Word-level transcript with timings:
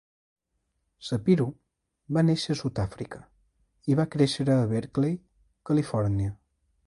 Shapiro 1.07 1.45
va 2.17 2.23
néixer 2.29 2.55
a 2.55 2.59
Sud-àfrica 2.63 3.21
i 3.93 3.99
va 4.01 4.07
créixer 4.15 4.49
a 4.53 4.57
Berkeley, 4.75 5.15
Califòrnia. 5.71 6.35